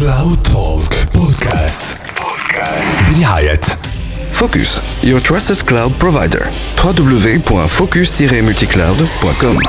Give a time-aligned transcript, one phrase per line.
[0.00, 1.96] كلاود توك بودكاست
[3.10, 3.60] برعاية
[4.42, 4.70] Focus,
[5.02, 6.44] your trusted cloud provider.
[6.76, 9.62] www.focus-multicloud.com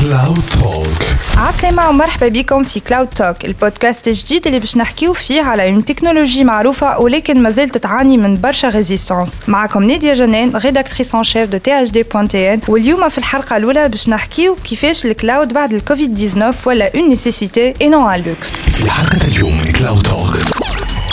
[0.00, 1.02] كلاود توك
[1.36, 6.44] عسلامة ومرحبا بكم في كلاود توك البودكاست الجديد اللي باش نحكيو فيه على اون تكنولوجي
[6.44, 11.82] معروفة ولكن مازالت تعاني من برشا ريزيستانس معكم نادية جنان ريداكتريس ان شيف دو تي
[11.82, 16.14] اش دي بوان تي ان واليوم في الحلقة الأولى باش نحكيو كيفاش الكلاود بعد الكوفيد
[16.16, 20.25] 19 ولا اون نيسيسيتي اي نون ان لوكس في حلقة اليوم من كلاود توك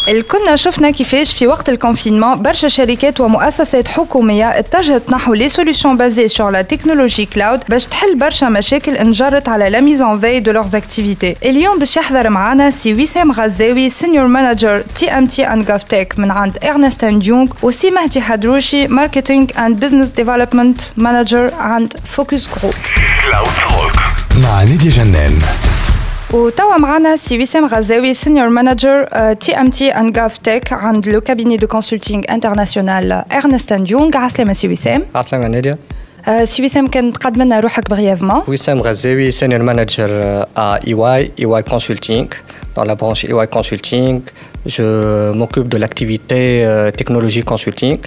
[0.08, 6.28] الكلنا شفنا كيفاش في وقت الكونفينمون برشا شركات ومؤسسات حكومية اتجهت نحو لي سوليوشن بازي
[6.28, 10.76] سور لا تكنولوجي كلاود باش تحل برشا مشاكل انجرت على لا ميزون في دو لورز
[10.76, 15.84] اكتيفيتي اليوم باش يحضر معنا سي وسام غزاوي سينيور مانجر تي ام تي اند جاف
[15.84, 21.94] تك من عند ارنست اند يونغ وسي مهدي حدروشي ماركتينج اند بزنس ديفلوبمنت مانجر عند
[22.06, 22.74] فوكس جروب
[23.26, 23.92] كلاود
[24.44, 25.40] مع نادية جنان.
[26.33, 31.21] وتوا معنا سي وسام غزاوي سينيور مانجر تي ام تي اند جاف تك عند لو
[31.21, 35.79] كابيني دو كونسلتينغ انترناسيونال ارنست اند يونغ عسلامة سي وسام عسلامة نادية
[36.29, 40.11] آه، سي وسام كان تقدم لنا روحك بريفمون وسام غزاوي senior manager
[40.57, 42.27] à EY, EY Consulting.
[42.77, 44.21] Dans la branche EY Consulting,
[44.67, 47.99] je m'occupe de l'activité euh, technologie consulting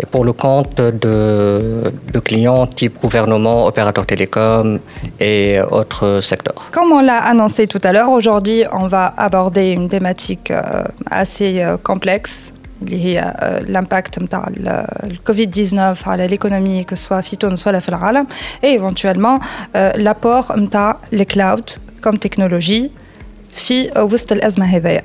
[0.00, 4.78] et pour le compte de, de clients type gouvernement, opérateurs télécom
[5.18, 6.68] et autres secteurs.
[6.70, 11.62] Comme on l'a annoncé tout à l'heure, aujourd'hui on va aborder une thématique euh, assez
[11.62, 12.52] euh, complexe
[12.82, 14.84] اللي هي آه، l'impact نتاع ال
[15.26, 18.26] كوفيد 19 على l'économie que soit في تونس ولا في العالم
[18.62, 19.38] et éventuellement
[19.76, 21.70] euh, l'apport نتاع الكلاود
[22.06, 22.88] comme technologie
[23.52, 25.02] في آه، وسط الأزمة هذايا.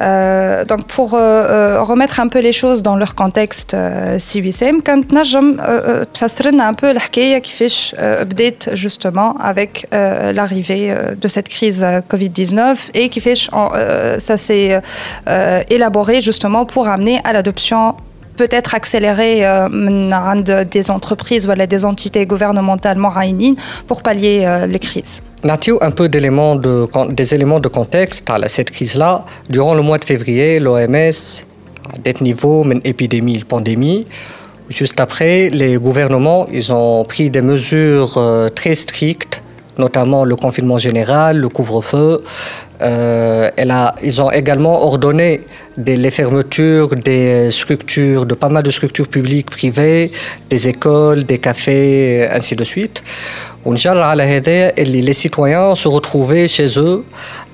[0.00, 4.48] Euh, donc pour euh, euh, remettre un peu les choses dans leur contexte euh, سي
[4.48, 9.86] وسام كانت تنجم euh, euh, تفسر لنا un peu الحكايه كيفاش euh, بدات justement avec
[9.92, 14.80] euh, l'arrivée euh, de cette crise euh, Covid-19 et كيفاش on, euh, ça s'est
[15.28, 17.94] euh, élaboré justement pour amener à l'adoption
[18.36, 23.56] peut-être accélérée euh, من عند des entreprises ou des entités gouvernementales معينين
[23.86, 25.20] pour pallier euh, les crises.
[25.47, 29.23] Natiu, un peu des éléments de contexte à cette crise-là.
[29.49, 31.19] Durant le mois de février, l'OMS,
[31.93, 34.05] à des niveaux, une épidémie, une pandémie,
[34.67, 39.41] juste après, les gouvernements, ils ont pris des mesures euh, très strictes,
[39.77, 42.21] notamment le confinement général, le couvre-feu.
[42.81, 43.49] Euh,
[44.03, 45.41] ils ont également ordonné
[45.77, 50.11] les fermetures des structures, de pas mal de structures publiques, privées,
[50.49, 53.03] des écoles, des cafés, euh, ainsi de suite.
[53.65, 57.03] Les citoyens se retrouvaient chez eux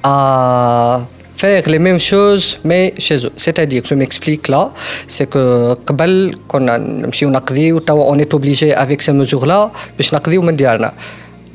[0.04, 1.02] à
[1.38, 3.32] faire les mêmes choses mais chez eux.
[3.36, 4.72] C'est-à-dire, je m'explique là,
[5.08, 5.76] c'est que
[8.14, 9.72] on est obligé avec ces mesures-là,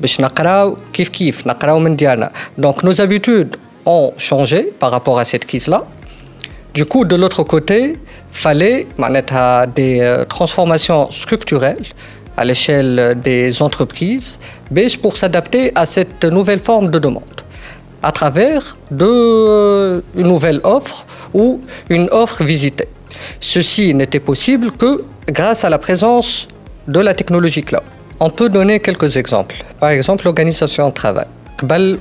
[0.00, 0.76] باش نقضيو من ديارنا.
[0.76, 2.32] باش نقراو كيف كيف نقراو من ديارنا.
[2.60, 5.84] Donc nos habitudes ont changé par rapport à cette crise-là.
[6.74, 7.98] Du coup, de l'autre côté,
[8.32, 11.86] fallait معناتها, des euh, transformations structurelles
[12.36, 14.40] à l'échelle des entreprises
[14.70, 17.44] mais pour s'adapter à cette nouvelle forme de demande
[18.02, 22.88] à travers de, une nouvelle offre ou une offre visitée.
[23.40, 26.46] Ceci n'était possible que grâce à la présence
[26.86, 27.88] de la technologie cloud.
[28.19, 29.63] On peut donner quelques exemples.
[29.79, 31.25] Par exemple, l'organisation de travail.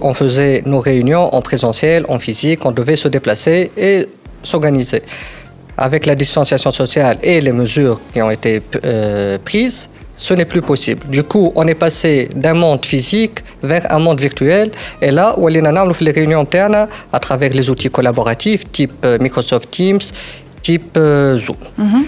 [0.00, 4.06] On faisait nos réunions en présentiel, en physique, on devait se déplacer et
[4.42, 5.02] s'organiser.
[5.76, 10.62] Avec la distanciation sociale et les mesures qui ont été euh, prises, ce n'est plus
[10.62, 11.06] possible.
[11.08, 14.72] Du coup, on est passé d'un monde physique vers un monde virtuel.
[15.00, 15.48] Et là, on
[15.94, 20.00] fait les réunions internes à travers les outils collaboratifs type euh, Microsoft Teams,
[20.62, 21.56] type euh, Zoom.
[21.78, 22.04] Mm-hmm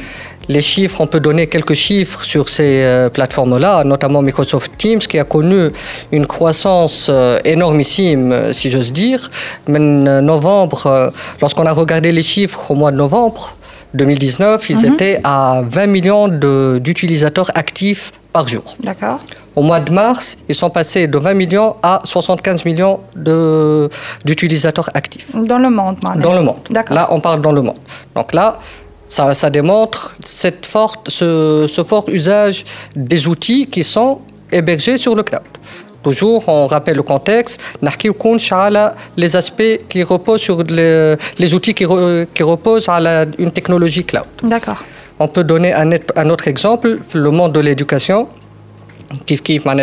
[0.50, 5.18] les chiffres, on peut donner quelques chiffres sur ces euh, plateformes-là, notamment Microsoft Teams qui
[5.18, 5.70] a connu
[6.10, 9.30] une croissance euh, énormissime, euh, si j'ose dire.
[9.68, 13.56] Mais novembre, lorsqu'on a regardé les chiffres au mois de novembre
[13.94, 14.92] 2019, ils mhm.
[14.94, 16.28] étaient à 20 millions
[16.78, 18.64] d'utilisateurs actifs par jour.
[18.80, 19.20] D'accord.
[19.54, 23.00] Au mois de mars, ils sont passés de 20 millions à 75 millions
[24.24, 25.28] d'utilisateurs actifs.
[25.34, 26.22] Dans le monde, maintenant.
[26.22, 26.60] Dans le monde.
[26.90, 27.78] Là, on parle dans le monde.
[28.14, 28.58] Donc là,
[29.10, 32.64] ça, démontre cette forte, ce, fort usage
[32.94, 34.20] des outils qui sont
[34.52, 35.42] hébergés sur le cloud.
[36.04, 37.60] Toujours, on rappelle le contexte,
[39.16, 42.94] les aspects qui reposent sur les, outils qui, reposent sur
[43.38, 44.26] une technologie cloud.
[44.44, 44.84] D'accord.
[45.18, 48.28] On peut donner un, autre exemple, le monde de l'éducation.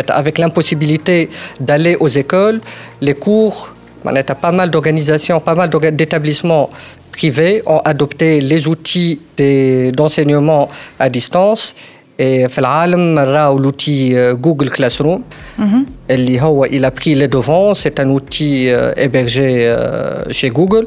[0.08, 1.28] Avec l'impossibilité
[1.60, 2.62] d'aller aux écoles,
[3.02, 6.70] les cours, pas mal d'organisations, pas mal d'établissements
[7.17, 10.67] privés ont adopté les outils des- d'enseignement
[10.99, 11.75] à distance
[12.19, 15.21] Et في العالم راهو l'outil euh, Google Classroom
[16.11, 20.85] اللي هو il a pris les devants c'est un outil euh, hébergé euh, chez Google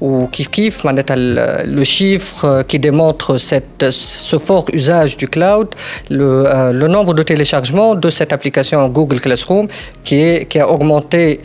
[0.00, 5.26] ou qui kiffe معناتها ال- le chiffre euh, qui démontre cette, ce fort usage du
[5.28, 5.68] cloud
[6.10, 9.66] le, euh, le nombre de téléchargements de cette application Google Classroom
[10.04, 11.40] qui, est, qui a augmenté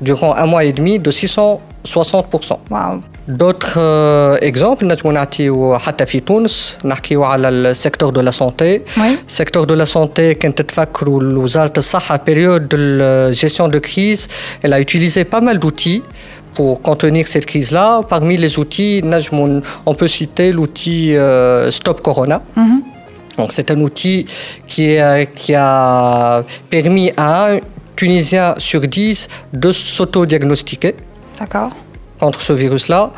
[0.00, 2.56] durant un mois et demi de 660%.
[2.70, 8.80] واو D'autres euh, exemples, نجمو نعطيو حتى في تونس نحكيو على السيكتور دو لا سونتي
[8.96, 9.16] Oui.
[9.42, 14.28] secteur de la santé كنت تفكروا وزارة الصحة période de gestion de crise
[14.62, 16.02] elle a utilisé pas mal d'outils
[16.54, 18.00] pour contenir cette crise-là.
[18.14, 22.38] Parmi les outils, نجمو- on peut citer l'outil euh, Stop Corona.
[23.38, 24.18] Donc c'est un outil
[24.70, 27.32] qui, est- qui a permis à
[27.91, 30.95] un Tunisien sur 10 de s'auto-diagnostiquer
[31.39, 31.69] D'accord.
[32.19, 33.11] contre ce virus-là,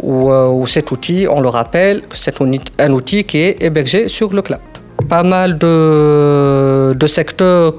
[0.00, 4.08] où, euh, cet outil, on le rappelle, c'est un outil- un outil qui est hébergé
[4.08, 4.60] sur le cloud.
[5.08, 7.74] Pas mal de, de secteurs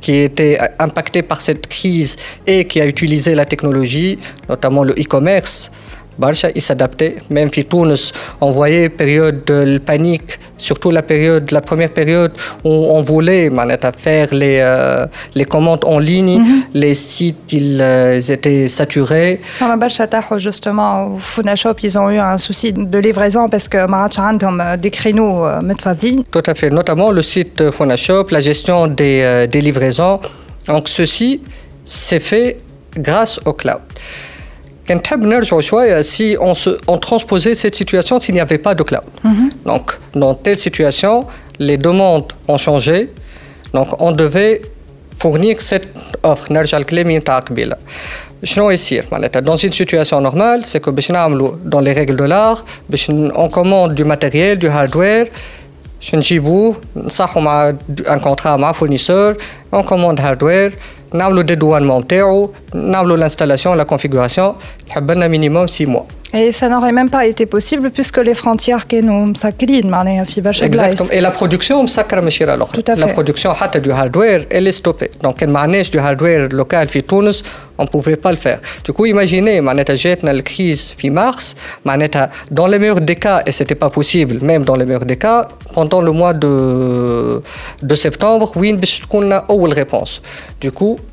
[0.00, 4.18] qui étaient impactés par cette crise et qui a utilisé la technologie,
[4.48, 5.70] notamment le e-commerce.
[6.18, 7.16] Barça, il s'adaptait.
[7.30, 12.32] Même si Tunis, on voyait période de panique, surtout la période, la première période
[12.64, 13.50] où on voulait
[13.82, 16.62] à faire les, euh, les commandes en ligne, mm -hmm.
[16.74, 17.82] les sites ils,
[18.18, 19.40] ils étaient saturés.
[19.78, 24.58] Barça, justement, Funa Shop, ils ont eu un souci de livraison parce que Marachan ont
[24.60, 25.36] euh, des créneaux
[25.68, 26.22] metfadines.
[26.36, 30.16] Tout à fait, notamment le site Funa Shop, la gestion des, des livraisons.
[30.66, 31.30] Donc ceci
[31.84, 32.50] s'est fait
[32.96, 33.80] grâce au cloud
[36.02, 39.02] si on, se, on transposait cette situation s'il n'y avait pas de cloud.
[39.24, 39.50] Mhm.
[39.64, 41.26] Donc, dans telle situation,
[41.58, 43.10] les demandes ont changé.
[43.72, 44.62] Donc, on devait
[45.18, 45.88] fournir cette
[46.22, 46.46] offre.
[49.42, 50.90] Dans une situation normale, c'est que
[51.64, 52.64] dans les règles de l'art,
[53.36, 55.26] on commande du matériel, du hardware.
[56.00, 57.72] Shinjibu, on a
[58.08, 59.34] un contrat avec un fournisseur,
[59.70, 60.70] on commande hardware,
[61.12, 64.54] on a le dédouanement, on a l'installation, la configuration,
[64.96, 66.06] on a minimum 6 mois.
[66.33, 70.65] Et ça n'aurait même pas été possible puisque les frontières كانوا مسكرين معناها في برشا
[70.67, 70.69] Exactement.
[70.69, 72.81] بلايص Et la production مسكرة ماشي على الأخرى.
[72.81, 73.13] Tout à La fait.
[73.15, 75.09] production حتى du hardware elle est stoppée.
[75.27, 77.43] Donc كان معناش du hardware local في تونس
[77.81, 78.59] on pouvait pas le faire.
[78.87, 81.55] Du coup imaginez معناتها جاتنا الكريز في مارس
[81.85, 85.17] معناتها dans les meilleurs des cas et c'était pas possible même dans les meilleurs des
[85.25, 87.41] cas pendant le mois de
[87.83, 90.09] de septembre وين باش تكون لنا أول réponse.
[90.65, 91.08] Du coup راهو هنا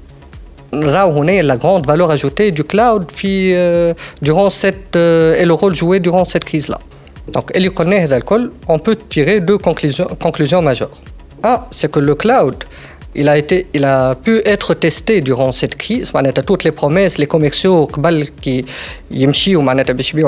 [0.72, 3.06] Là où on est, la grande valeur ajoutée du cloud
[3.54, 6.80] euh, durant cette, euh, et le rôle joué durant cette crise-là.
[7.32, 7.60] Donc, et
[8.68, 11.02] on peut tirer deux conclusions, conclusions majeures.
[11.44, 12.56] Un, c'est que le cloud
[13.18, 16.12] il a, été, il a pu être testé durant cette crise.
[16.46, 18.66] Toutes les promesses, les commerciaux qui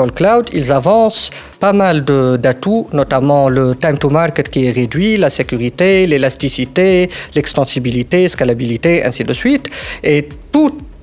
[0.04, 5.16] le cloud, ils avancent pas mal d'atouts, notamment le time to market qui est réduit,
[5.16, 9.66] la sécurité, l'élasticité, l'extensibilité, scalabilité, ainsi de suite.
[10.02, 10.28] Et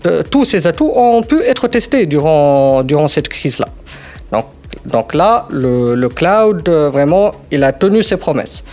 [0.06, 3.70] euh, tous ces atouts ont pu être testés durant, durant cette crise-là.
[4.32, 4.46] Donc,
[4.86, 8.64] donc là, le cloud, euh, vraiment, il a tenu ses promesses.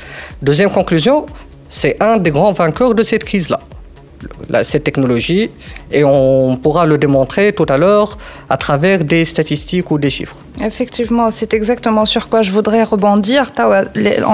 [0.43, 1.27] Deuxième conclusion,
[1.75, 3.59] c'est un des grands vainqueurs de cette crise-là.
[4.63, 5.51] Cette technologie,
[5.91, 8.17] et on pourra le démontrer tout à l'heure
[8.49, 10.37] à travers des statistiques ou des chiffres.
[10.63, 13.51] Effectivement, c'est exactement sur quoi je voudrais rebondir.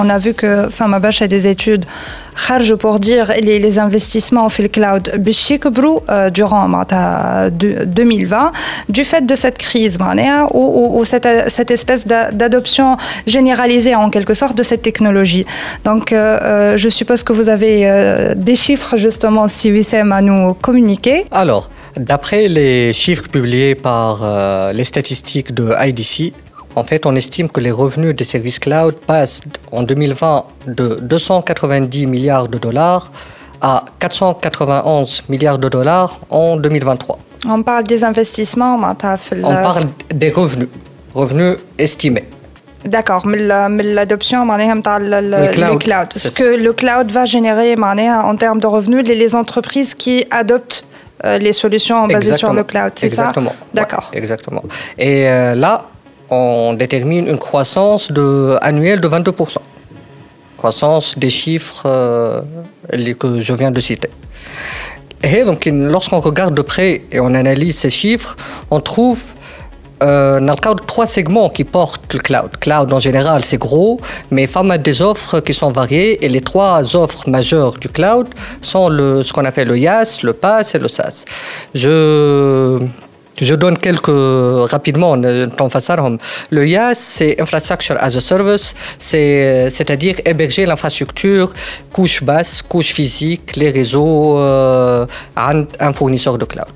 [0.01, 1.85] On a vu que Fama Bash a des études
[2.34, 8.52] خرجوا pour dire les, les investissements في الكلاود باش يكبروا euh, durant معناتها de- 2020
[8.88, 12.96] du fait de cette crise معناها ou, ou- ou cette, cette espèce d'a- d'adoption
[13.26, 15.46] généralisée en quelque sorte de cette technologie.
[15.84, 20.20] Donc euh, euh, je suppose que vous avez euh, des chiffres justement si Wissem à
[20.28, 21.18] nous communiquer.
[21.44, 21.64] Alors,
[21.96, 26.14] d'après les chiffres publiés par euh, les statistiques de IDC,
[26.75, 32.07] en fait, on estime que les revenus des services cloud passent en 2020 de 290
[32.07, 33.11] milliards de dollars
[33.61, 37.19] à 491 milliards de dollars en 2023.
[37.47, 40.69] On parle des investissements, On parle des revenus,
[41.13, 42.25] revenus estimés.
[42.85, 45.83] D'accord, mais l'adoption, le, cloud.
[45.83, 46.13] cloud.
[46.13, 50.83] Ce que le cloud va générer en termes de revenus, les entreprises qui adoptent
[51.23, 52.37] euh, les solutions basées exactement.
[52.37, 53.21] sur le cloud, c'est ça?
[53.21, 53.53] Exactement.
[53.73, 54.09] D'accord.
[54.13, 54.63] Exactement.
[54.97, 55.90] Et euh, là,
[56.31, 58.11] on détermine une croissance
[58.61, 59.57] annuelle de 22%.
[60.57, 62.41] Croissance des chiffres euh,
[63.19, 64.09] que je viens de citer.
[65.23, 68.35] Et donc, lorsqu'on regarde de près et on analyse ces chiffres,
[68.71, 69.21] on trouve
[70.01, 72.57] euh, dans le cadre trois segments qui portent le cloud.
[72.59, 73.99] Cloud en général, c'est gros,
[74.31, 77.87] mais il y a des offres qui sont variées et les trois offres majeures du
[77.87, 78.27] cloud
[78.61, 81.25] sont ce qu'on appelle le IaaS, le PaaS et le SaaS.
[81.75, 82.79] Je
[83.39, 91.51] Je donne quelques rapidement Le IaaS, c'est Infrastructure as a Service, c'est-à-dire héberger l'infrastructure,
[91.91, 96.67] couche basse, couche physique, les réseaux, euh, un fournisseur de cloud.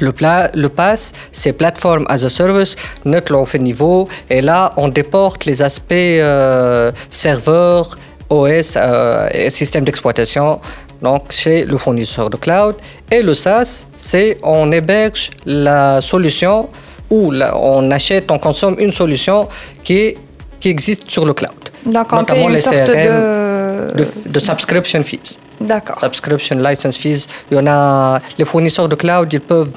[0.00, 4.88] Le, pla le PaaS, c'est Platform as a Service, notre fait niveau, et là, on
[4.88, 7.96] déporte les aspects euh, serveurs,
[8.30, 10.60] OS, euh, système d'exploitation
[11.02, 12.76] donc c'est le fournisseur de cloud.
[13.10, 16.68] Et le SaaS, c'est on héberge la solution
[17.10, 19.48] ou on achète, on consomme une solution
[19.84, 20.14] qui,
[20.60, 21.52] qui existe sur le cloud.
[21.84, 24.06] Notamment les CRM de...
[24.26, 25.36] de subscription fees.
[25.66, 25.98] D'accord.
[26.02, 27.26] Subscription license fees.
[27.50, 29.72] Il y en a, les fournisseurs de cloud, ils peuvent,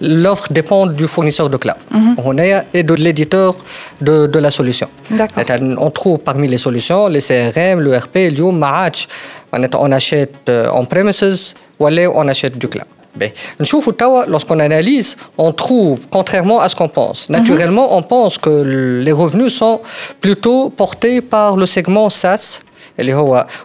[0.00, 1.76] l'offre dépend du fournisseur de cloud.
[2.24, 3.54] On est et de l'éditeur
[4.00, 4.88] de, de, la solution.
[5.10, 5.44] D'accord.
[5.78, 9.08] On trouve parmi les solutions les CRM, l'ERP, l'IOM, Maach.
[9.52, 12.86] On achète euh, en premises ou on achète du cloud.
[14.28, 17.36] Lorsqu'on analyse, on trouve, contrairement à ce qu'on pense, mhm.
[17.36, 18.62] naturellement, on pense que
[19.04, 19.80] les revenus sont
[20.20, 22.60] plutôt portés par le segment SaaS,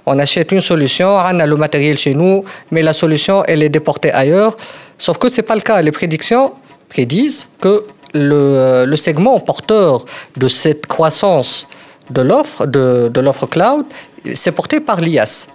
[0.05, 3.69] on achète une solution, on a le matériel chez nous, mais la solution, elle est
[3.69, 4.57] déportée ailleurs.
[4.97, 5.81] Sauf que ce n'est pas le cas.
[5.81, 6.53] Les prédictions
[6.89, 10.05] prédisent que le, le segment porteur
[10.35, 11.67] de cette croissance
[12.09, 13.85] de l'offre, de, de l'offre cloud,
[14.33, 15.47] c'est porté par l'IAS.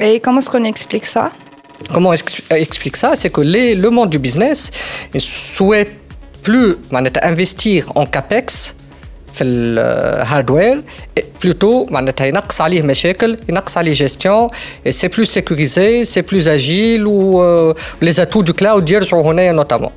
[0.00, 1.30] Et comment est-ce qu'on explique ça?
[1.92, 3.12] Comment on explique ça?
[3.16, 4.70] C'est que les, le monde du business
[5.18, 5.92] souhaite
[6.42, 6.76] plus
[7.22, 8.74] investir en CAPEX
[9.33, 10.81] في الهاردوير
[11.19, 14.47] plutôt معناتها ينقص عليه مشاكل ينقص عليه جيستيون
[14.89, 19.89] سي بلو سيكوريزي سي بلو اجيل و لي زاتو دو كلاود يرجعوا هنايا نوتامون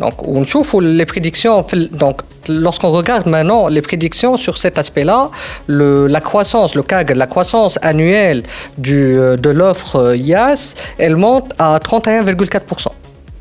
[0.00, 1.64] Donc, on trouve les prédictions.
[1.92, 2.16] Donc,
[2.48, 5.30] lorsqu'on regarde maintenant les prédictions sur cet aspect-là,
[5.68, 8.42] la croissance, le CAG, la croissance annuelle
[8.78, 12.86] du, de l'offre IaaS, elle monte à 31,4%.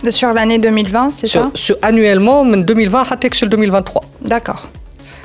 [0.10, 4.04] Sur l'année 2020, c'est ça sur, Annuellement, 2020 à 2023.
[4.22, 4.68] D'accord.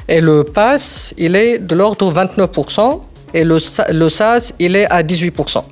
[0.08, 3.02] Et le PASS, il est de l'ordre de 29%.
[3.34, 3.58] Et le,
[3.92, 5.64] le SAS, il est à 18%.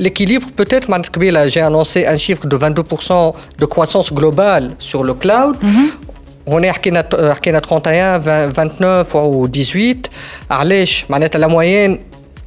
[0.00, 0.88] L'équilibre, peut-être,
[1.48, 5.56] j'ai annoncé un chiffre de 22% de croissance globale sur le cloud.
[6.46, 10.10] On est à 31, 29 ou 18.
[10.50, 11.98] La moyenne,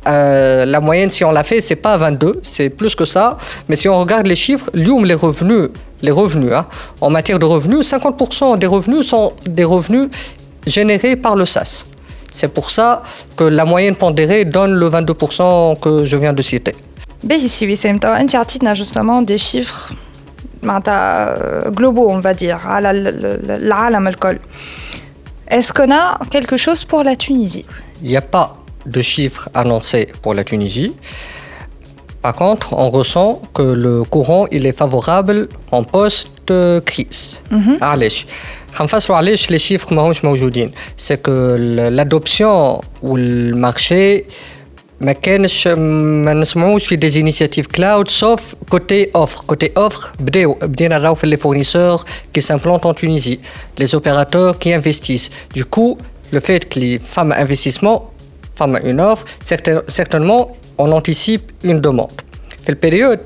[0.07, 3.37] euh, la moyenne, si on l'a fait, c'est pas 22, c'est plus que ça.
[3.69, 5.69] Mais si on regarde les chiffres, les revenus,
[6.01, 6.65] les revenus, hein,
[6.99, 10.09] en matière de revenus, 50% des revenus sont des revenus
[10.65, 11.85] générés par le SAS.
[12.31, 13.03] C'est pour ça
[13.35, 16.73] que la moyenne pondérée donne le 22% que je viens de citer.
[17.29, 17.89] ici, oui, c'est
[18.75, 19.91] justement des chiffres
[20.63, 22.79] euh, globaux, on va dire, à
[25.47, 27.65] Est-ce qu'on a quelque chose pour la Tunisie?
[28.01, 30.93] Il n'y a pas de chiffres annoncés pour la Tunisie.
[32.22, 37.40] Par contre, on ressent que le courant il est favorable en post-crise.
[37.50, 37.76] Mm
[39.50, 39.88] les chiffres
[40.96, 41.56] c'est que
[41.98, 44.24] l'adoption ou le marché
[45.00, 50.98] ما كانش ما نسمعوش في des initiatives cloud sauf côté offre côté offre بداو بدينا
[50.98, 53.40] نراو في les fournisseurs qui s'implantent en Tunisie
[53.78, 55.98] les opérateurs qui investissent du coup
[56.32, 57.32] le fait que les femmes
[58.83, 59.25] une offre
[59.87, 62.21] certainement on anticipe une demande
[62.65, 63.19] في période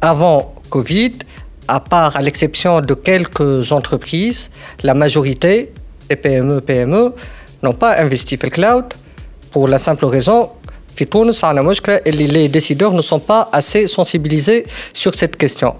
[0.00, 1.12] avant Covid
[1.68, 4.50] à part, à l'exception de quelques entreprises,
[4.82, 5.72] la majorité
[6.08, 7.14] des PME, PME
[7.62, 8.84] n'ont pas investi dans le cloud
[9.50, 10.50] pour la simple raison
[10.94, 15.74] que les décideurs ne sont pas assez sensibilisés sur cette question.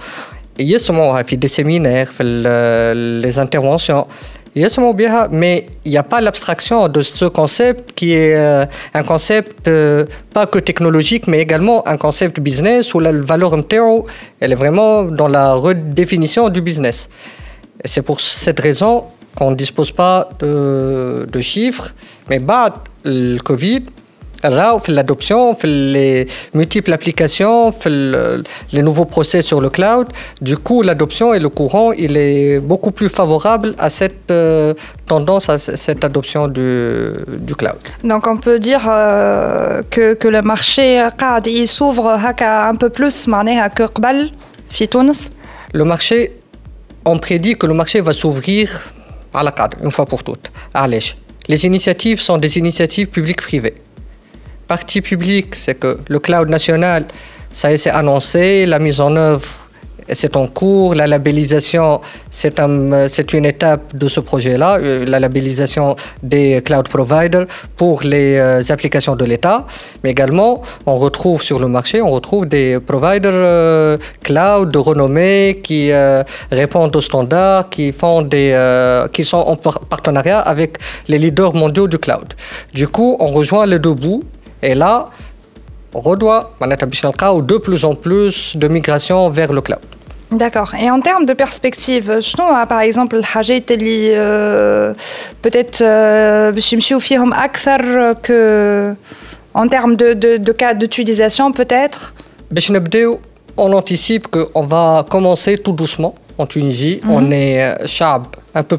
[0.58, 4.06] Il y a des séminaires, les interventions,
[4.54, 10.04] mais il n'y a pas l'abstraction de ce concept qui est euh, un concept euh,
[10.34, 14.06] pas que technologique, mais également un concept business où la valeur MTO,
[14.40, 17.08] elle est vraiment dans la redéfinition du business.
[17.84, 19.06] C'est pour cette raison
[19.36, 21.94] qu'on ne dispose pas de, de chiffres,
[22.28, 23.84] mais bah, le Covid,
[24.50, 30.08] l'adoption, les multiples applications, les nouveaux procès sur le cloud.
[30.40, 34.74] Du coup, l'adoption et le courant, il est beaucoup plus favorable à cette euh,
[35.06, 37.78] tendance, à cette adoption du, du, cloud.
[38.02, 41.02] Donc, on peut dire euh, que, que, le marché
[41.46, 45.30] il s'ouvre un peu plus que Tunis
[45.74, 46.32] Le marché,
[47.04, 48.92] on prédit que le marché va s'ouvrir
[49.34, 50.50] à la cadre, une fois pour toutes.
[51.48, 53.74] Les initiatives sont des initiatives publiques-privées
[54.76, 57.00] partie publique, c'est que le cloud national,
[57.58, 59.50] ça a été annoncé, la mise en œuvre
[60.14, 60.94] c'est en cours.
[60.94, 62.00] La labellisation,
[62.30, 68.36] c'est un, une étape de ce projet-là, euh, la labellisation des cloud providers pour les
[68.36, 69.66] euh, applications de l'État.
[70.02, 75.60] Mais également, on retrouve sur le marché, on retrouve des providers euh, cloud de renommée
[75.62, 75.90] qui
[76.50, 78.48] répondent aux standards, qui font des,
[79.12, 82.34] qui sont en partenariat avec les leaders mondiaux du cloud.
[82.72, 84.22] Du coup, on rejoint les deux bouts.
[84.62, 85.06] Et là,
[85.94, 86.52] redoit,
[87.42, 89.80] de plus en plus de migration vers le cloud.
[90.30, 90.74] D'accord.
[90.74, 93.50] Et en termes de perspective, je trouve, par exemple, le Hajj
[94.14, 94.94] euh,
[95.42, 98.94] peut-être je me suis plus que
[99.54, 102.14] en termes de, de, cas d'utilisation, peut-être?
[103.58, 106.99] On anticipe qu'on va commencer tout doucement en Tunisie.
[107.03, 107.11] Mhm.
[107.17, 108.21] On est euh, chab
[108.53, 108.77] un peu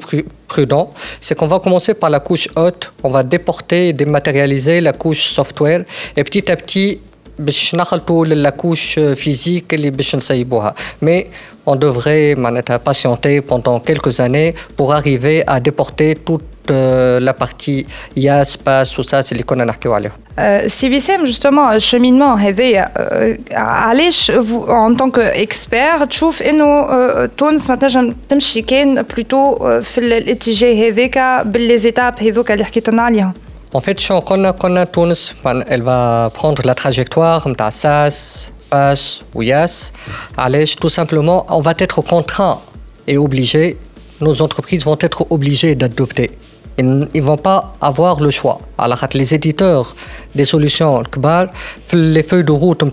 [0.52, 0.90] prudent.
[1.20, 2.92] C'est qu'on va commencer par la couche haute.
[3.02, 5.80] On va déporter et dématérialiser la couche software.
[6.16, 6.98] Et petit à petit,
[7.38, 11.26] باش نخلطوا la couche physique اللي باش نسيبوها mais
[11.66, 12.34] on devrait
[12.84, 19.02] patienter pendant quelques années pour arriver à déporter toute euh, la partie IAS, PAS, ou
[19.02, 19.66] ça, c'est les qu'on a
[20.68, 22.37] CVCM, justement, cheminement,
[23.52, 31.46] علاش vous en tant qu'expert تشوف انه تونس مثلا تمشي كان plutôt في الاتجاه هذاك
[31.46, 33.32] بالليزيتاب هذوك اللي حكيت لنا عليهم
[33.75, 33.98] en fait,
[34.92, 35.34] Tunis,
[35.68, 39.92] elle va prendre la trajectoire de SAS, PAS ou YAS.
[40.80, 42.60] Tout simplement, on va être contraint
[43.06, 43.76] et obligé,
[44.20, 46.30] nos entreprises vont être obligées d'adopter.
[46.80, 48.60] Ils ne vont pas avoir le choix.
[48.78, 49.96] Alors, les éditeurs
[50.32, 51.02] des solutions
[51.92, 52.84] les feuilles de route,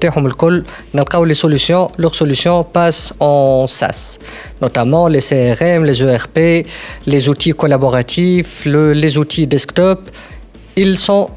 [1.23, 4.17] les solutions, leurs solutions passent en SaaS,
[4.59, 6.65] notamment les CRM, les ERP,
[7.05, 10.09] les outils collaboratifs, les outils desktop
[10.75, 11.29] ils sont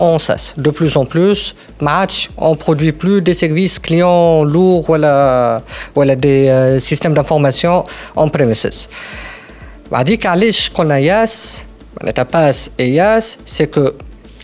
[0.00, 1.54] en SaaS de plus en plus.
[1.80, 5.62] Match, on produit plus des services clients lourds voilà,
[5.94, 7.84] voilà des euh, systèmes d'information
[8.16, 8.88] en premises.
[9.92, 11.64] بعديك علاش قلنا ياس
[12.03, 13.95] la tapas et yas, c'est que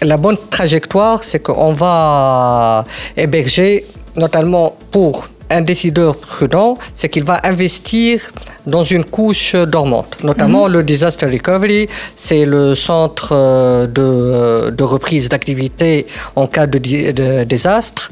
[0.01, 2.85] la bonne trajectoire, c'est qu'on va
[3.15, 3.85] héberger,
[4.15, 8.19] notamment pour un décideur prudent, c'est qu'il va investir
[8.65, 10.17] dans une couche dormante.
[10.23, 10.73] Notamment mhm.
[10.73, 13.87] le Disaster Recovery, c'est le centre euh,
[14.71, 18.11] de, reprise d'activité en cas de, de, désastre.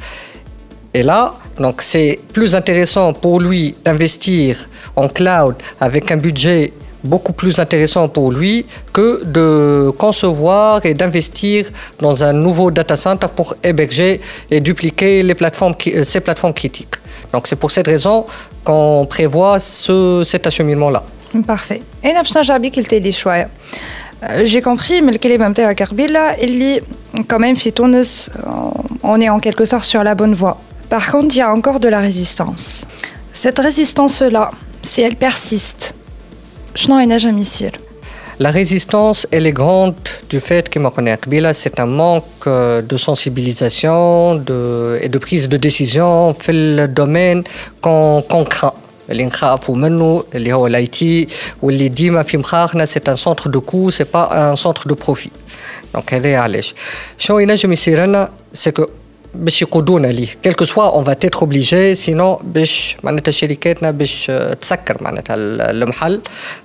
[0.94, 6.72] Et là, donc c'est plus intéressant pour lui d'investir en cloud avec un budget
[7.04, 13.28] beaucoup plus intéressant pour lui que de concevoir et d'investir dans un nouveau data center
[13.36, 16.96] pour héberger et dupliquer les plateformes, ces plateformes critiques.
[17.32, 18.26] Donc c'est pour cette raison
[18.64, 21.04] qu'on prévoit ce, cet acheminement-là.
[21.46, 21.82] Parfait.
[22.04, 22.14] Et
[24.24, 26.80] euh, j'ai compris, mais le même à Karbila, il dit
[27.28, 28.30] quand même, Tunis,
[29.02, 30.60] on est en quelque sorte sur la bonne voie.
[30.90, 32.86] Par contre, il y a encore de la résistance.
[33.34, 35.96] Cette résistance-là, si elle persiste,
[38.41, 39.97] la résistance, elle est grande
[40.31, 40.79] du fait que
[41.17, 46.87] Kabila, c'est un manque euh, de sensibilisation de, et de prise de décision dans le
[46.87, 47.43] domaine
[47.83, 48.75] qu'on craint.
[49.11, 51.29] اللي نخافوا منه اللي هو الاي تي
[51.63, 55.31] واللي ديما في مخاخنا سي ان سونتر دو كو سي با ان سونتر دو بروفي
[55.95, 56.75] دونك هذا علاش
[57.19, 58.87] شنو ينجم يصير لنا سكو
[59.35, 64.97] باش يقودونا ليه كيلكو سوا اون فا تيتر اوبليجي سينو باش معناتها شركاتنا باش تسكر
[65.01, 66.21] معناتها المحل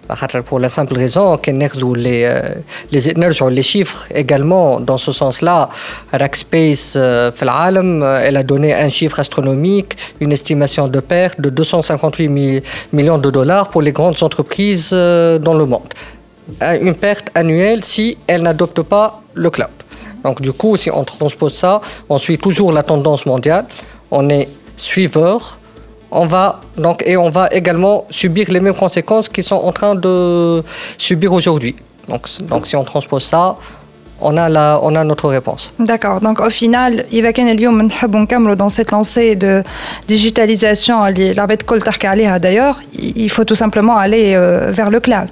[0.10, 2.56] خاطر بور لا سامبل ريزون كان ناخذوا لي
[2.92, 5.70] لي نرجعوا لي شيفر ايغالمون دون سو سونس لا
[6.14, 11.50] راك سبيس في العالم elle a donné un chiffre astronomique une estimation de perte de
[11.50, 14.90] 258 millions de dollars pour les grandes entreprises
[15.40, 15.94] dans le monde
[16.62, 19.77] une perte annuelle si elles n'adoptent pas le cloud
[20.25, 23.67] donc du coup, si on transpose ça, on suit toujours la tendance mondiale,
[24.11, 25.59] on est suiveur,
[26.11, 29.95] on va donc et on va également subir les mêmes conséquences qu'ils sont en train
[29.95, 30.63] de
[30.97, 31.77] subir aujourd'hui.
[32.09, 33.57] Donc, donc si on transpose ça,
[34.21, 35.73] on a, la, on a notre réponse.
[35.79, 36.21] D'accord.
[36.21, 37.41] Donc au final, il va y
[38.57, 39.63] dans cette lancée de
[40.09, 41.03] digitalisation,
[42.41, 45.31] d'ailleurs, il faut tout simplement aller euh, vers le cloud.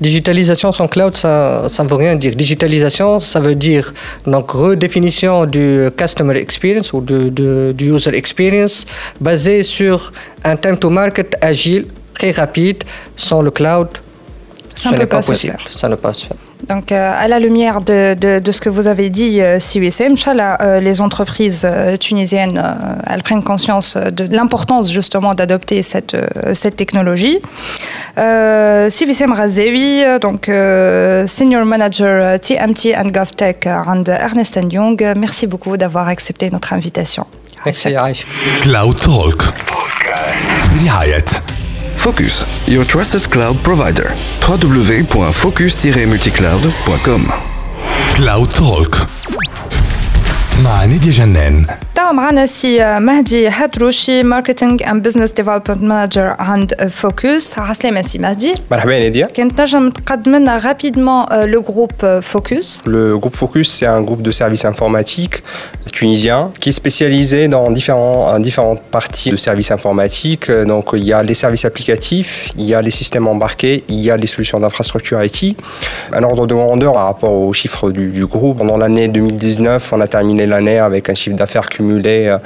[0.00, 2.34] Digitalisation sans cloud, ça ne veut rien dire.
[2.34, 3.92] Digitalisation, ça veut dire
[4.26, 8.86] donc redéfinition du customer experience ou de, du user experience
[9.20, 10.12] basé sur
[10.44, 12.84] un time to market agile, très rapide,
[13.16, 13.88] sans le cloud.
[14.74, 15.58] Ça ce n'est pas, possible.
[15.68, 16.36] Ça ne passe pas.
[16.69, 20.79] Donc, euh, à la lumière de, de, ce que vous avez dit, euh, CUSM, euh,
[20.79, 21.67] les entreprises
[21.99, 22.61] tunisiennes,
[23.07, 26.15] elles prennent conscience de l'importance justement d'adopter cette,
[26.53, 27.39] cette technologie.
[28.15, 30.45] CVCM Razewi, donc
[31.27, 37.25] Senior Manager TMT and GovTech and Ernest Young, merci beaucoup d'avoir accepté notre invitation.
[37.65, 37.95] Merci,
[38.61, 39.53] Cloud Talk.
[40.75, 41.25] برعاية
[42.00, 44.14] Focus, your trusted cloud provider.
[44.40, 47.26] www.focus-multicloud.com.
[48.16, 49.19] Cloud Talk.
[50.63, 57.59] مع نيديا جنان توا معنا سي مهدي حدروشي ماركتينج اند بزنس ديفلوبمنت مانجر عند فوكس
[57.59, 59.25] عسلامة سي مهدي مرحبا Nadia.
[59.35, 64.31] كنت تنجم تقدم لنا رابيدمون لو جروب فوكس Le groupe Focus, c'est un groupe de
[64.31, 65.41] services informatiques
[65.95, 70.49] tunisien qui est spécialisé dans différents, euh, différentes parties de services informatiques.
[70.49, 74.01] Euh, Donc, il y a les services applicatifs, il y a les systèmes embarqués, il
[74.07, 75.39] y a les solutions d'infrastructure IT.
[76.11, 78.57] Un ordre de grandeur par rapport aux chiffres du, du groupe.
[78.57, 82.38] Pendant l'année 2019, on a terminé l'année avec un chiffre d'affaires cumulé euh,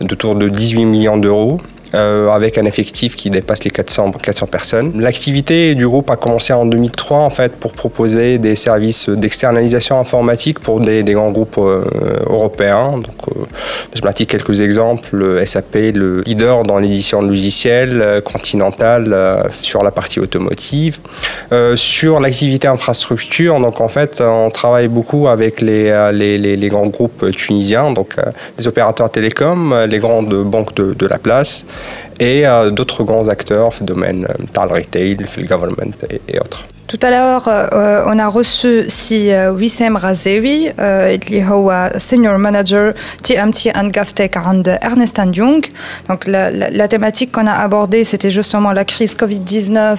[0.00, 1.60] d'autour de 18 millions d'euros.
[1.94, 4.92] Euh, avec un effectif qui dépasse les 400, 400 personnes.
[5.00, 10.58] L'activité du groupe a commencé en 2003 en fait pour proposer des services d'externalisation informatique
[10.58, 11.84] pour des, grands groupes euh,
[12.26, 12.92] européens.
[12.92, 13.44] Donc, euh,
[13.94, 15.08] je pratique quelques exemples.
[15.12, 19.04] Le SAP, le leader dans l'édition de logiciels, euh, Continental
[19.62, 20.98] sur la partie automotive.
[21.76, 27.92] Sur l'activité infrastructure, donc en fait, on travaille beaucoup avec les, les, grands groupes tunisiens,
[27.92, 28.16] donc
[28.58, 31.66] les opérateurs télécoms, les grandes banques de la place
[32.20, 35.94] et euh, d'autres grands acteurs dans le domaine, euh, dans le retail, dans le government
[36.28, 36.64] et autres.
[36.86, 42.92] Tout à l'heure, euh, on a reçu si euh, Wissem Razewi, euh, est senior manager
[43.22, 45.64] TMT and GovTech and Ernest Young.
[46.10, 49.96] Donc la, thématique qu'on a abordée, c'était justement la crise Covid-19,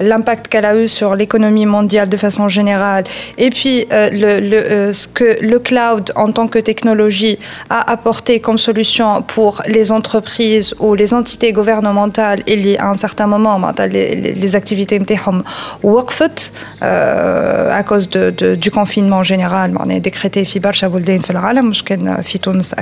[0.00, 3.04] l'impact qu'elle a eu sur l'économie mondiale de façon générale,
[3.38, 7.38] et puis euh, euh, ce que le cloud en tant que technologie
[7.70, 13.26] a apporté comme solution pour les entreprises ou les entités gouvernementales et à un certain
[13.26, 13.58] moment,
[13.90, 15.42] les, les activités MTHOM,
[15.82, 16.25] workflow
[16.82, 19.74] euh, à cause du confinement général.
[19.82, 20.74] On est décrété fibar
[22.22, 22.74] fitouns.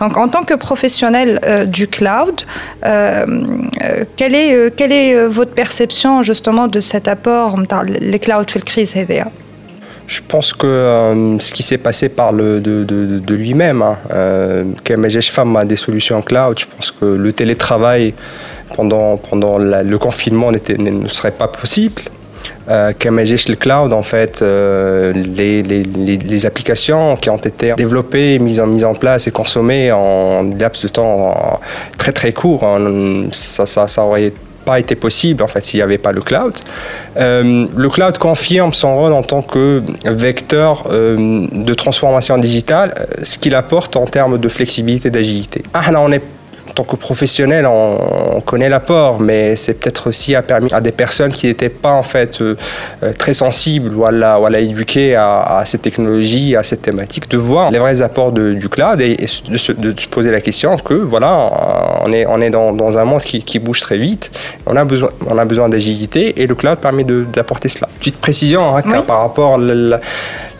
[0.00, 2.42] Donc en tant que professionnel euh, du cloud,
[2.84, 3.24] euh,
[4.16, 7.56] quelle est, votre perception justement de cet apport
[7.88, 9.28] les clouds fait crise EVA
[10.08, 13.82] je pense que ce qui s'est passé parle de, lui-même.
[13.82, 13.96] Hein.
[15.32, 16.56] Femme a des solutions en cloud.
[16.60, 18.14] Je pense que le télétravail
[18.76, 19.18] pendant,
[19.58, 22.02] le confinement ne serait pas possible.
[22.68, 28.38] Euh, Kemejesh le cloud, en fait, euh, les, les- les- applications qui ont été développées,
[28.40, 31.56] mises en, mises en place et consommées en laps de temps euh,
[31.96, 34.32] très très court, hein, ça, ça, ça aurait
[34.64, 36.52] pas été possible en fait s'il n'y avait pas le cloud.
[37.18, 43.04] Euh, le cloud confirme son rôle en tant que vecteur euh, de transformation digitale, euh,
[43.22, 45.62] ce qu'il apporte en termes de flexibilité, d'agilité.
[45.72, 46.22] Ah, là, on est en
[46.76, 47.98] tant que professionnel, on,
[48.36, 51.92] on connaît l'apport, mais c'est peut-être aussi a permis à des personnes qui n'étaient pas
[51.92, 52.54] en fait euh,
[53.02, 56.62] euh, très sensibles ou à la, ou à la éduquer à, à cette technologie, à
[56.62, 59.98] cette thématique, de voir les vrais apports de- du cloud et, et de, se, de
[59.98, 61.50] se poser la question que voilà,
[62.04, 64.30] on est, on est dans, dans un monde qui, qui bouge très vite,
[64.66, 67.88] on a besoin, on a besoin d'agilité et le cloud permet d'apporter cela.
[67.98, 68.98] Petite précision hein, Oui.
[69.06, 69.58] par rapport à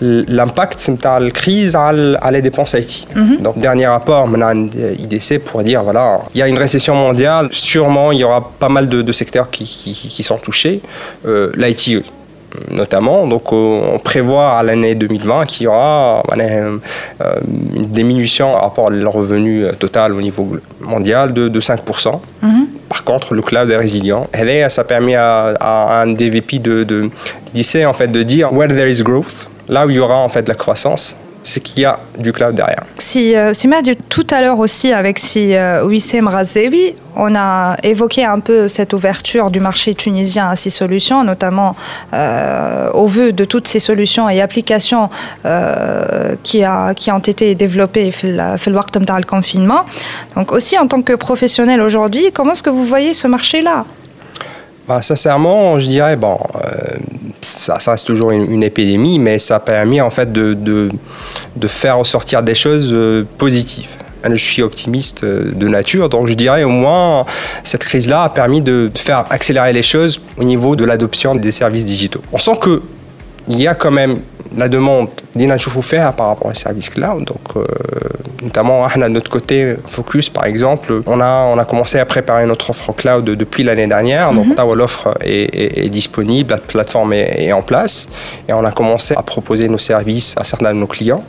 [0.01, 3.07] l'impact de la crise à les dépenses IT.
[3.41, 4.67] Donc, dernier rapport, on a un
[4.99, 8.69] IDC pour dire voilà, il y a une récession mondiale, sûrement il y aura pas
[8.69, 10.81] mal de, de secteurs qui, qui- qui sont touchés,
[11.27, 12.03] euh, l'IT
[12.71, 13.27] notamment.
[13.27, 16.79] Donc, euh, on prévoit à l'année 2020 qu'il y aura euh,
[17.21, 17.35] euh,
[17.75, 22.21] une diminution par rapport à leur revenu euh, total au niveau mondial de, de 5%.
[22.89, 24.27] Par contre, le cloud est résilient.
[24.33, 27.11] Et ça permet à, à un DVP de, de,
[27.85, 30.43] en fait, de dire where there is growth, là où il y aura en fait
[30.43, 31.15] de la croissance,
[31.47, 32.83] c'est qu'il y a du cloud derrière.
[32.99, 38.25] Si euh, dit tout à l'heure aussi avec si euh, Wissem Razewi, on a évoqué
[38.25, 41.77] un peu cette ouverture du marché tunisien à ces solutions, notamment
[42.13, 45.09] euh, au vu de toutes ces solutions et applications
[45.45, 49.85] euh, qui, ont été développées fait le dans le confinement.
[50.37, 53.85] Donc aussi en tant que professionnel aujourd'hui, comment est-ce que vous voyez ce marché-là?
[54.89, 56.69] Bah, sincèrement, je dirais, bon, euh,
[57.47, 60.89] ça, reste toujours une, épidémie, mais ça a permis en fait de,
[61.67, 63.89] faire ressortir des choses euh, positives.
[64.29, 67.23] Je suis optimiste euh, de nature, donc je dirais au moins
[67.63, 71.85] cette crise-là a permis de faire accélérer les choses au niveau de l'adoption des services
[71.85, 72.23] digitaux.
[72.33, 72.83] On sent que
[73.49, 74.19] il y a quand même
[74.57, 77.25] la demande d'Inanchoufou faire par rapport aux services cloud.
[77.25, 77.65] Donc, euh,
[78.43, 82.71] notamment, à notre côté, Focus, par exemple, on a, on a commencé à préparer notre
[82.71, 84.33] offre cloud depuis l'année dernière.
[84.33, 88.09] Donc, là où l'offre est, est- est disponible, la plateforme est, est en place.
[88.49, 91.25] Et on a commencé à proposer nos services à certains de nos clients.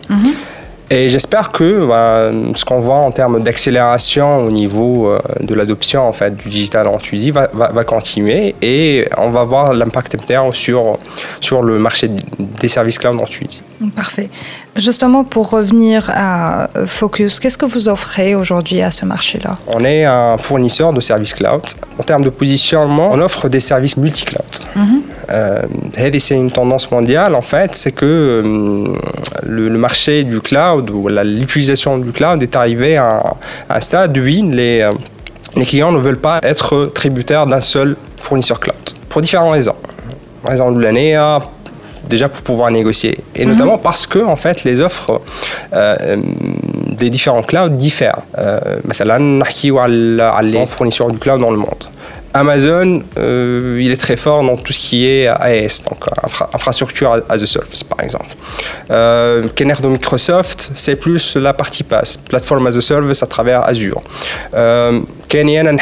[0.90, 6.08] Et j'espère que bah, ce qu'on voit en termes d'accélération au niveau euh, de l'adoption
[6.08, 10.16] en fait, du digital en Tunisie va, va, va continuer et on va voir l'impact
[10.54, 10.98] sur,
[11.42, 13.62] sur le marché des services cloud en Tunisie.
[13.96, 14.30] Parfait.
[14.76, 19.58] Justement, pour revenir à Focus, qu'est-ce que vous offrez aujourd'hui à ce marché-là?
[19.68, 21.62] On est un fournisseur de services cloud.
[22.00, 24.54] En termes de positionnement, on offre des services multi-cloud.
[24.76, 25.17] Mm -hmm.
[25.31, 25.63] euh,
[26.19, 28.95] c'est une tendance mondiale, en fait, c'est que euh,
[29.47, 33.35] le, le, marché du cloud ou l'utilisation du cloud est arrivé à,
[33.69, 34.93] à un stade où les, euh,
[35.57, 38.77] les clients ne veulent pas être tributaires d'un seul fournisseur cloud,
[39.09, 39.77] pour différentes raisons.
[40.45, 41.17] Raison de l'année,
[42.09, 43.19] déjà pour pouvoir négocier.
[43.35, 43.53] Et mm -hmm.
[43.53, 45.21] notamment parce que, en fait, les offres
[45.73, 46.17] euh,
[47.01, 48.23] des différents clouds diffèrent.
[48.85, 51.85] مثلا نحكيو على les fournisseurs du cloud dans le monde.
[52.40, 57.10] Amazon, euh, il est très fort dans tout ce qui est AS, donc infra infrastructure
[57.30, 58.32] as a service par exemple.
[58.92, 63.64] Euh, Kenner de Microsoft, c'est plus la partie pass, plateforme as a service à travers
[63.68, 64.02] Azure.
[64.54, 65.78] Euh, Kenyan,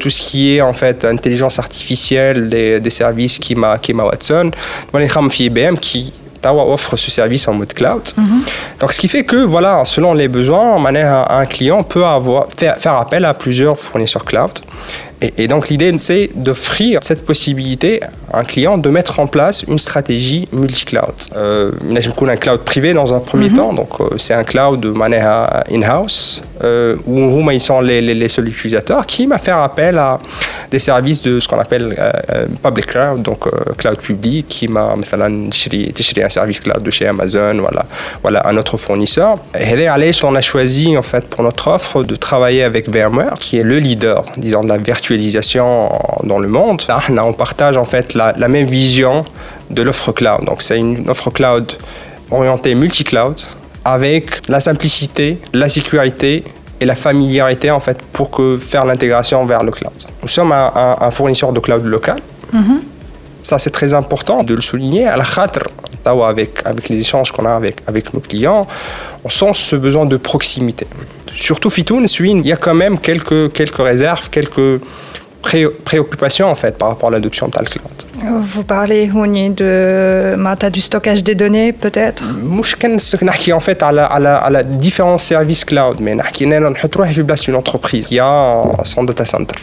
[0.00, 4.04] tout ce qui est en fait intelligence artificielle, des, des services qui m'a qui m'a
[4.04, 4.50] Watson,
[5.38, 8.02] IBM qui Tawa offre ce service en mode cloud.
[8.16, 8.80] Mm -hmm.
[8.80, 10.68] Donc, ce qui fait que, voilà, selon les besoins,
[11.40, 14.54] un client peut avoir, faire, faire appel à plusieurs fournisseurs cloud.
[15.20, 18.00] Et, donc l'idée, c'est d'offrir cette possibilité
[18.32, 21.14] un client de mettre en place une stratégie multi-cloud.
[21.36, 21.72] Euh,
[22.28, 23.56] un cloud privé dans un premier mm -hmm.
[23.56, 28.14] temps, donc euh, c'est un cloud manière in-house, euh, où, où ils sont les, les,
[28.22, 30.18] les, seuls utilisateurs, qui m'a fait appel à
[30.70, 33.40] des services de ce qu'on appelle euh, public cloud, donc
[33.80, 34.86] cloud public, qui m'a
[36.28, 37.84] un service cloud de chez Amazon, voilà,
[38.24, 39.32] voilà un autre fournisseur.
[39.58, 39.64] Et
[40.30, 43.78] on a choisi en fait pour notre offre de travailler avec VMware, qui est le
[43.78, 45.68] leader, disons, de la virtualisation
[46.30, 46.82] dans le monde.
[46.88, 49.14] Là, on partage en fait la, la même vision
[49.76, 50.42] de l'offre cloud.
[50.50, 51.66] Donc, c'est une offre cloud
[52.38, 53.36] orientée multi-cloud
[53.96, 55.26] avec la simplicité,
[55.62, 56.32] la sécurité
[56.80, 59.98] et la familiarité en fait pour que faire l'intégration vers le cloud.
[60.22, 62.18] Nous sommes un, un, un fournisseur de cloud local.
[62.52, 62.80] Mm -hmm.
[63.50, 65.04] Ça, c'est très important de le souligner.
[65.14, 65.66] À la khatre,
[66.32, 68.62] avec, avec les échanges qu'on a avec, avec nos clients,
[69.24, 70.86] on sent ce besoin de proximité.
[71.34, 74.80] Surtout Fitoun, il y a quand même quelques, quelques réserves, quelques
[75.48, 77.98] pré préoccupations en fait par rapport à l'adoption de tal cloud.
[78.54, 79.06] Vous parlez
[79.62, 82.22] de mata du stockage des données peut-être?
[82.70, 82.76] Je
[83.52, 86.14] en fait à la, à, la, à la différents services cloud, mais
[87.48, 88.06] une entreprise.
[88.06, 89.56] Qui a son data center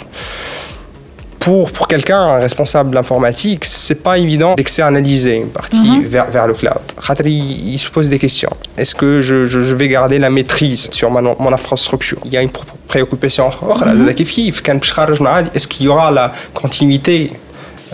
[1.45, 6.07] pour, pour quelqu'un, un responsable de l'informatique, c'est pas évident d'externaliser une partie mm -hmm.
[6.15, 6.85] vers, vers le cloud.
[7.23, 8.53] Il, il se pose des questions.
[8.79, 12.19] Est-ce que je, je, je, vais garder la maîtrise sur ma, mon infrastructure?
[12.27, 12.53] Il y a une
[12.93, 13.45] préoccupation.
[13.51, 15.55] -hmm.
[15.55, 16.25] Est-ce qu'il y aura la
[16.61, 17.17] continuité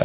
[0.00, 0.04] euh,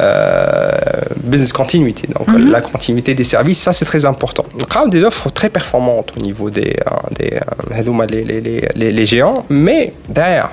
[1.32, 2.50] business continuity, donc mm -hmm.
[2.56, 4.44] la continuité des services, ça c'est très important.
[4.60, 6.72] On a des offres très performantes au niveau des,
[7.18, 7.32] des,
[7.70, 7.76] des
[8.14, 8.40] les, les,
[8.80, 9.82] les, les, géants, mais
[10.18, 10.48] derrière,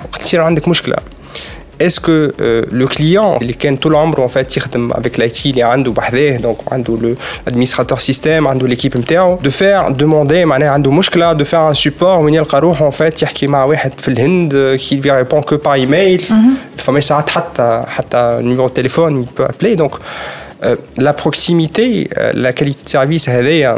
[1.81, 5.63] est-ce que euh, le client اللي كان طول عمره en fait يخدم avec l'IT اللي
[5.63, 7.15] عنده بحذاه donc عنده
[7.47, 12.19] l'administrateur système عنده l'équipe نتاعو de faire demander معناها عنده مشكله de faire un support
[12.19, 15.75] وين يلقى روحه en fait يحكي مع واحد في الهند qui lui répond que par
[15.75, 16.33] email
[16.77, 19.99] فما ساعات حتى حتى numéro de téléphone il peut appeler donc euh,
[20.96, 23.28] la proximité, euh, la qualité de service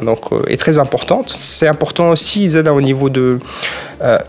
[0.03, 1.33] donc, euh, est très importante.
[1.35, 3.38] C'est important aussi au niveau de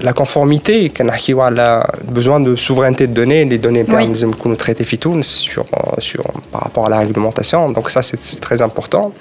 [0.02, 4.32] la conformité, qu'on a besoin de souveraineté de données, les données internes oui.
[4.46, 4.84] nous traiter
[5.22, 5.66] sur,
[6.00, 7.70] sur, par rapport à la réglementation.
[7.70, 9.14] Donc ça, c'est très important.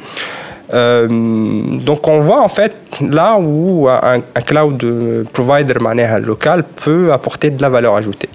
[0.75, 7.11] Euh, donc on voit en fait là où un, un cloud provider manière locale peut
[7.11, 8.29] apporter de la valeur ajoutée.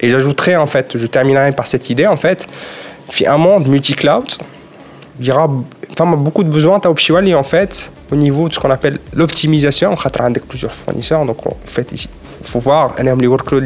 [0.00, 2.46] Et j'ajouterai en fait, je terminerai par cette idée en fait,
[3.26, 4.26] un monde multi-cloud,
[5.20, 5.48] il y aura
[5.92, 6.80] enfin, beaucoup de besoins.
[6.84, 9.94] En fait au niveau de ce qu'on appelle l'optimisation.
[9.94, 11.24] Avec plusieurs fournisseurs.
[11.24, 12.08] Donc en fait il
[12.42, 12.94] faut voir.
[12.98, 13.64] Les workloads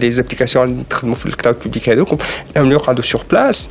[0.00, 1.90] les applications le cloud public
[3.02, 3.68] sur place.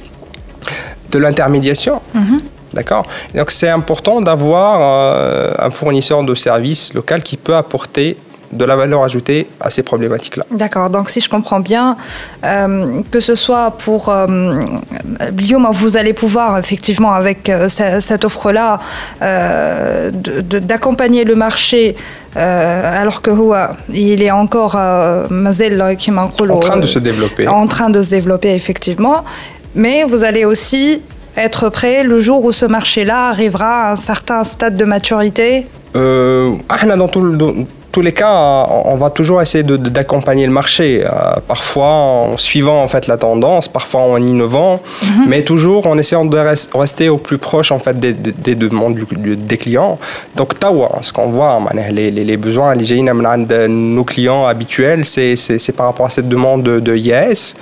[1.12, 2.02] De l'intermédiation.
[2.15, 2.39] -hmm.
[2.73, 3.06] D'accord.
[3.36, 8.17] Donc c'est important d'avoir euh, un fournisseur de services local qui peut apporter
[8.53, 10.45] de la valeur ajoutée à ces problématiques-là.
[10.51, 11.97] D'accord, donc si je comprends bien,
[12.43, 14.25] euh, que ce soit pour euh,
[15.71, 18.79] vous allez pouvoir effectivement avec euh, cette offre-là
[20.71, 21.95] d'accompagner le marché
[22.35, 27.47] euh, alors que Hua, il est encore en train de se développer.
[27.47, 29.23] En train de se développer effectivement,
[29.75, 31.01] mais vous allez aussi
[31.37, 35.65] être prêt le jour où ce marché-là arrivera à un certain stade de maturité?
[35.95, 36.55] Euh,
[36.97, 37.37] dans tout le,
[37.93, 38.34] tous les cas,
[38.86, 41.06] on va toujours essayer d'accompagner le marché.
[41.47, 41.93] parfois
[42.34, 45.25] en suivant en fait la tendance, parfois en innovant, mhm.
[45.27, 46.39] mais toujours en essayant de
[46.73, 48.97] rester au plus proche en fait des, des demandes
[49.51, 49.99] des clients.
[50.36, 51.60] Donc tawa, ce qu'on voit,
[51.91, 56.79] les, les, les besoins, de nos clients habituels, c'est par rapport à cette demande de,
[56.79, 57.56] de yes.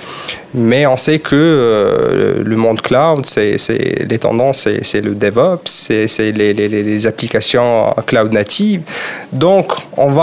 [0.54, 3.56] Mais on sait que euh, le monde cloud, c'est
[4.06, 8.82] les tendances, c'est le DevOps, c'est les, les, les, applications cloud natives.
[9.32, 10.21] Donc, on va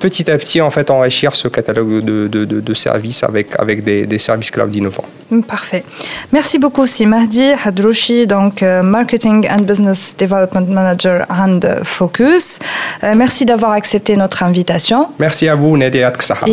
[0.00, 4.06] petit à petit en fait enrichir ce catalogue de, de, de, services avec, avec des,
[4.06, 5.04] des, services cloud innovants.
[5.46, 5.84] Parfait.
[6.32, 12.58] Merci beaucoup, c'est Mahdi Hadrouchi, donc euh, Marketing and Business Development Manager and Focus.
[13.04, 15.08] Euh, merci d'avoir accepté notre invitation.
[15.18, 16.46] Merci à vous, Nadia Ksaha.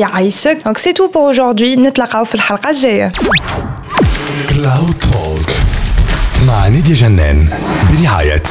[0.65, 1.77] Donc, c'est tout pour aujourd'hui.
[1.79, 3.11] نتلاقاو في الحلقة الجاية.
[4.47, 5.51] Cloud Talk
[6.47, 7.47] مع نيديا جنان
[7.91, 8.43] برعاية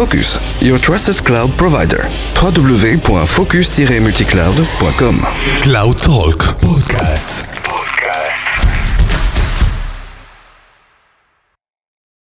[0.00, 2.08] Focus, your trusted cloud provider.
[2.34, 5.20] www.focus-multicloud.com
[5.62, 7.59] Cloud Talk Podcast.